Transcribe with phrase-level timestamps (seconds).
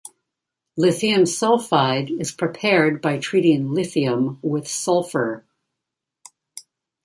[0.77, 5.45] Lithium sulfide is prepared by treating lithium with sulfur.